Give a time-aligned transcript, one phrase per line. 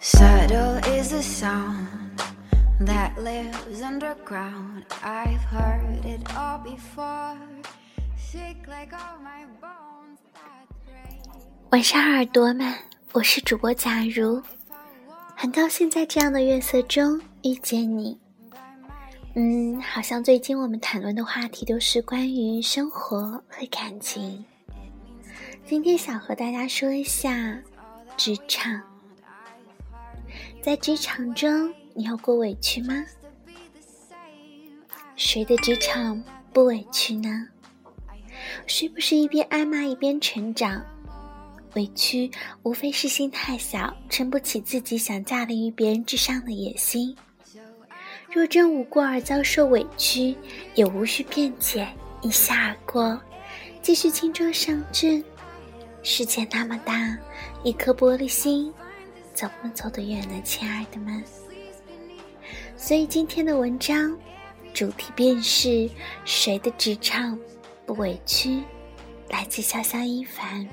[0.00, 1.88] Subtle is the sound
[2.80, 4.84] that lives underground.
[5.02, 7.36] I've heard it all before.
[8.16, 11.18] Shake like all my bones that break.
[11.70, 12.72] 晚上，耳朵们，
[13.10, 14.40] 我是主播假如，
[15.34, 18.16] 很高兴在这样的月色中遇见你。
[19.34, 24.44] 嗯，好像最近我们谈论的话题都是关于生活和感情。
[25.66, 27.58] 今天想和大家说一下
[28.16, 28.80] 职场。
[30.68, 33.02] 在职场中，你有过委屈吗？
[35.16, 36.22] 谁的职场
[36.52, 37.48] 不委屈呢？
[38.66, 40.84] 谁不是一边挨骂一边成长？
[41.74, 42.30] 委屈
[42.64, 47.16] 无非是心太小，撑不起自己想驾临于别人之上的野心。
[48.30, 50.36] 若真无过而遭受委屈，
[50.74, 51.88] 也无需辩解，
[52.20, 53.18] 一笑而过，
[53.80, 55.24] 继续轻装上阵。
[56.02, 57.16] 世界那么大，
[57.64, 58.70] 一颗玻璃心，
[59.38, 61.22] 走不走得远呢，亲爱的们？
[62.76, 64.18] 所以今天的文章
[64.74, 65.88] 主题便是
[66.24, 67.38] 谁的职场
[67.86, 68.64] 不委屈？
[69.28, 70.68] 来自潇潇一凡。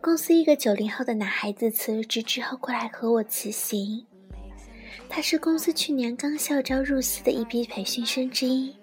[0.00, 4.06] 公司一个九零后的男孩子辞了职之后过来和我辞行。
[5.08, 8.76] 他是公司去年刚校招入司的一批培训生之一，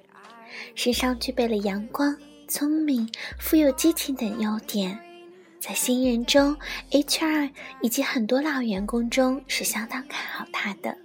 [0.75, 2.13] 身上具备了阳光、
[2.49, 4.99] 聪明、富有激情等优点，
[5.67, 6.55] 在新人中、
[6.91, 7.49] HR
[7.81, 10.95] 以及很多老员工中是相当看好他的。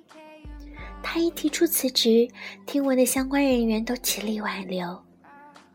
[1.03, 2.29] 他一提出辞职，
[2.67, 5.03] 听闻的相关人员都极力挽留，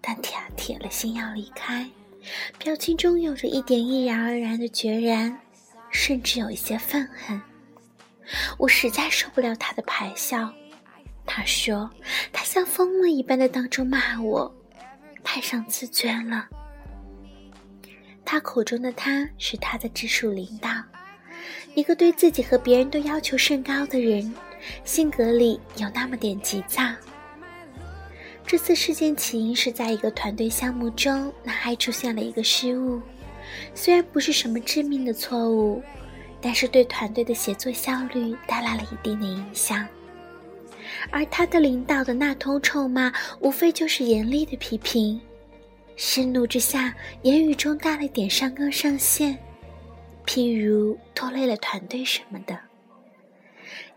[0.02, 1.90] 但铁铁了心要离开，
[2.60, 5.36] 表情中有着一点毅然而然的决然，
[5.90, 7.42] 甚至有一些愤恨。
[8.60, 10.54] 我实在受不了他的排笑。
[11.26, 11.90] 他说
[12.32, 14.56] ：“他像疯了一般的当众骂我，
[15.24, 16.48] 太伤自尊了。”
[18.26, 20.70] 他口中的他是他的直属领导，
[21.76, 24.34] 一个对自己和别人都要求甚高的人，
[24.84, 26.84] 性格里有那么点急躁。
[28.46, 33.02] 这次事件起因是在一个团队项目中，男孩出现了一个失误，
[33.74, 35.82] 虽然不是什么致命的错误。
[36.42, 39.88] 但是对团队的协作效率带来了一定的影响，
[41.10, 45.20] 而他的领导的那通臭骂，无非就是严厉的批评，
[45.96, 49.38] 盛怒之下，言语中带了点上纲上线，
[50.26, 52.60] 譬如拖累了团队什么的。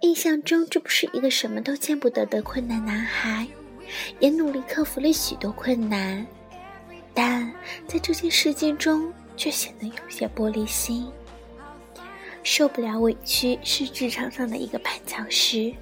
[0.01, 3.47] 印象中，这不是一个什么都见不得的困难男孩，
[4.21, 6.25] 也努力克服了许多困难，
[7.13, 7.53] 但
[7.87, 11.11] 在这件事件中，却显得有些玻璃心。
[12.45, 15.75] 受不了委屈是职场上的一个绊脚石，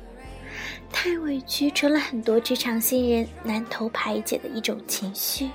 [0.91, 5.51] 太委屈成了很多职场新人难头排解的一种情绪，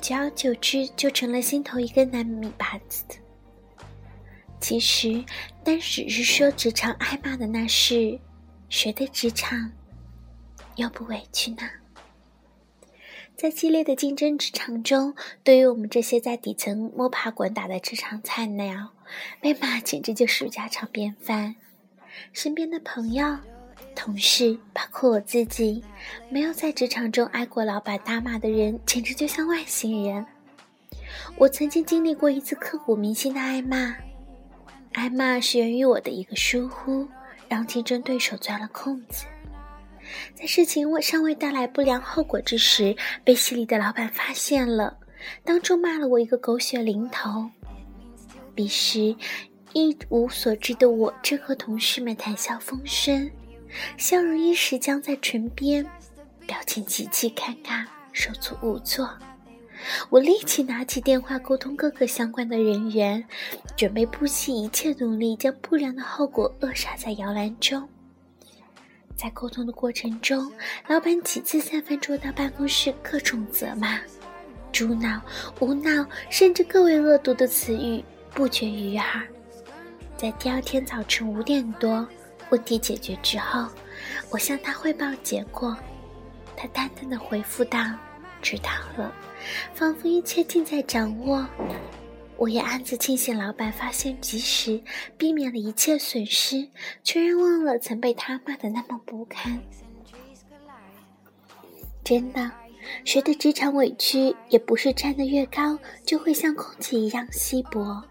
[0.00, 3.04] 久而久之就成了心头一根难米把子。
[4.60, 5.24] 其实，
[5.62, 8.18] 单只是说职场挨骂的那事，
[8.68, 9.72] 谁的职场
[10.76, 11.58] 又不委屈呢？
[13.36, 15.14] 在激烈的竞争职场中，
[15.44, 18.94] 对于我们这些在底层摸爬滚打的职场菜鸟，
[19.40, 21.54] 被骂简直就是家常便饭。
[22.32, 23.38] 身边的朋友、
[23.94, 25.82] 同事，包括我自己，
[26.30, 30.24] 没有在职场中挨过老板大骂的人，简直就像外星人。
[31.36, 33.96] 我曾经经历过一次刻骨铭心的挨骂，
[34.92, 37.08] 挨骂是源于我的一个疏忽，
[37.48, 39.26] 让竞争对手钻了空子。
[40.34, 44.96] 在事情未尚未带来不良后果之时，被犀利的老板发现了，
[45.44, 47.50] 当众骂了我一个狗血淋头。
[48.54, 49.14] 彼时，
[49.74, 53.30] 一无所知的我正和同事们谈笑风生，
[53.96, 55.84] 笑容一时僵在唇边，
[56.46, 59.08] 表情极其尴尬，手足无措。
[60.10, 63.24] 我立即拿起电话沟通各个相关的人员，
[63.76, 67.88] 准备不惜一切努力将不良的后果扼杀在摇篮中。
[69.14, 70.52] 在沟通的过程中，
[70.88, 74.00] 老板几次三番捉到办公室，各种责骂、
[74.72, 75.20] 猪脑、
[75.60, 78.02] 无脑，甚至更为恶毒的词语
[78.32, 79.26] 不绝于耳。
[80.16, 82.06] 在第二天早晨五点多，
[82.50, 83.68] 问题解决之后，
[84.30, 85.76] 我向他汇报结果，
[86.56, 87.78] 他淡淡的回复道
[88.42, 89.12] ：“知道了。”
[89.74, 91.46] 仿佛一切尽在掌握。
[92.36, 94.80] 我也暗自庆幸，老板发现及时，
[95.16, 96.68] 避免了一切损失，
[97.02, 99.60] 却然忘了曾被他骂的那么不堪。
[102.04, 102.50] 真的，
[103.04, 108.02] 谁的职场委屈也不是站得越高就会像空气一样稀薄，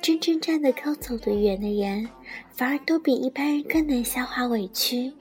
[0.00, 2.08] 真正站得高、走得远的人，
[2.52, 5.12] 反而都比一般人更能消化委屈，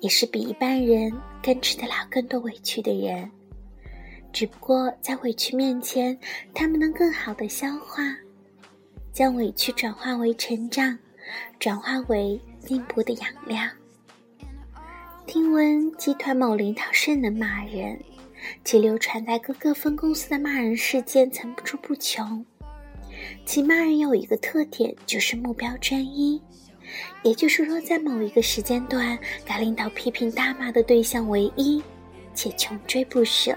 [0.00, 1.12] 也是比一般人
[1.42, 3.30] 更吃得了更多委屈的人。
[4.32, 6.16] 只不过在委屈面前，
[6.54, 8.02] 他们能更好的消化，
[9.12, 10.96] 将委屈转化为成长，
[11.58, 13.60] 转化为进步的养料。
[15.26, 18.00] 听闻集团某领导甚能骂人，
[18.64, 22.44] 其流传在各个分公司的骂人事件层出不穷。
[23.44, 26.40] 其骂人有一个特点，就是目标专一，
[27.22, 31.82] 也就是说，在某一个时间段，该领导批评大骂的对象唯一，
[32.34, 33.56] 且穷追不舍。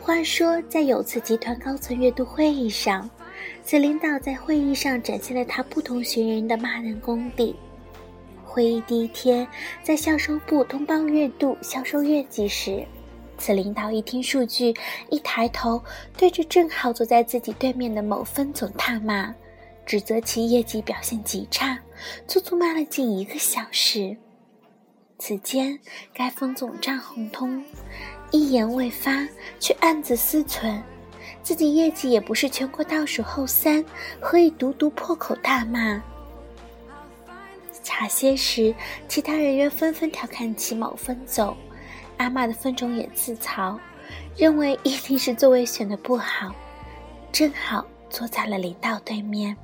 [0.00, 3.08] 话说，在有次集团高层月度会议上，
[3.62, 7.56] 此领导在会议上展现了他不同寻人的骂人功底。
[8.44, 9.46] 会议第一天，
[9.82, 12.86] 在销售部通报月度销售业绩时，
[13.38, 14.74] 此领导一听数据，
[15.10, 15.82] 一抬头，
[16.16, 19.34] 对着正好坐在自己对面的某分总大骂，
[19.84, 21.78] 指责其业绩表现极差，
[22.26, 24.16] 足足骂了近一个小时。
[25.18, 25.78] 此间，
[26.12, 27.64] 该分总账红通，
[28.30, 29.26] 一言未发，
[29.60, 30.82] 却暗自思忖：
[31.42, 33.84] 自己业绩也不是全国倒数后三，
[34.20, 36.02] 何以独独破口大骂？
[37.82, 38.74] 茶歇时，
[39.08, 41.54] 其他人员纷纷调侃其某分总，
[42.16, 43.78] 阿妈的分种也自嘲，
[44.36, 46.54] 认为一定是座位选的不好，
[47.32, 49.56] 正好坐在了领导对面。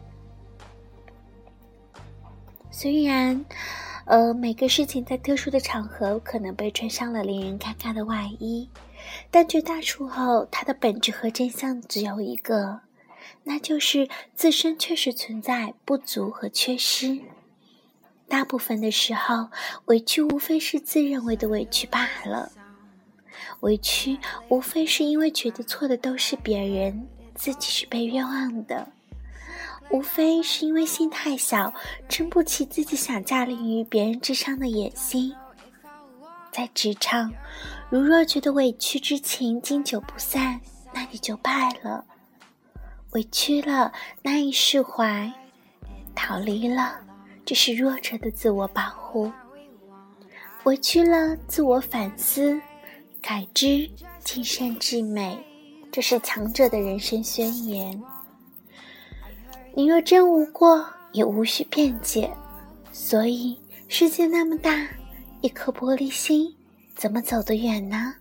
[2.70, 3.44] 虽然，
[4.06, 8.68] 呃，每个事情在特殊的场合可能被穿上了令人尴尬的外衣，
[9.30, 12.80] 但绝大数后，它的本质和真相只有一个，
[13.44, 17.20] 那就是自身确实存在不足和缺失。
[18.30, 19.50] 大部分的时候，
[19.86, 22.52] 委屈无非是自认为的委屈罢了。
[23.60, 24.18] 委屈
[24.48, 28.86] 无非是因为觉得错的都是别人，自己是被冤枉的；
[29.90, 31.74] 无非是因为心太小，
[32.08, 35.34] 撑不起自己想驾临于别人之上的野心。
[36.52, 37.32] 在职场，
[37.90, 40.60] 如若觉得委屈之情经久不散，
[40.94, 42.04] 那你就败了。
[43.10, 43.92] 委屈了，
[44.22, 45.32] 难以释怀，
[46.14, 47.00] 逃离了。
[47.50, 49.28] 这是弱者的自我保护，
[50.62, 52.60] 委屈了自我反思，
[53.20, 55.36] 改之尽善至美，
[55.90, 58.00] 这是强者的人生宣言。
[59.74, 62.32] 你若真无过，也无需辩解。
[62.92, 63.58] 所以
[63.88, 64.86] 世界那么大，
[65.40, 66.54] 一颗玻璃心，
[66.94, 68.14] 怎么走得远呢？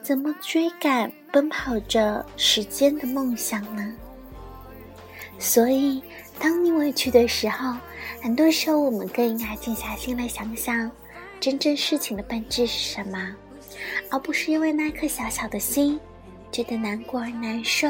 [0.00, 3.94] 怎么追赶奔跑着时间的梦想呢？
[5.38, 6.02] 所以。
[6.38, 7.76] 当你委屈的时候，
[8.20, 10.90] 很多时候我们更应该静下心来想想，
[11.38, 13.36] 真正事情的本质是什么，
[14.10, 15.98] 而不是因为那颗小小的心
[16.50, 17.88] 觉得难过而难受，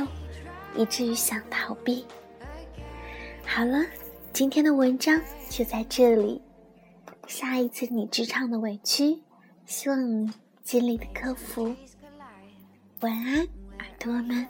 [0.76, 2.04] 以至于想逃避。
[3.44, 3.84] 好了，
[4.32, 6.40] 今天的文章就在这里。
[7.28, 9.18] 下一次你职场的委屈，
[9.64, 10.30] 希望你
[10.62, 11.74] 尽力的克服。
[13.00, 13.36] 晚安，
[13.78, 14.46] 耳朵们。